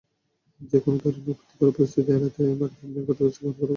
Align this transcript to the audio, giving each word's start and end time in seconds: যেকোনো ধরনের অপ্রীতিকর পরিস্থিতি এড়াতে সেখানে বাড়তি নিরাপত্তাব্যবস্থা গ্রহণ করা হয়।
যেকোনো 0.71 0.97
ধরনের 0.97 1.31
অপ্রীতিকর 1.31 1.71
পরিস্থিতি 1.75 2.09
এড়াতে 2.09 2.29
সেখানে 2.35 2.59
বাড়তি 2.59 2.81
নিরাপত্তাব্যবস্থা 2.85 3.39
গ্রহণ 3.39 3.53
করা 3.53 3.59
হয়। 3.59 3.69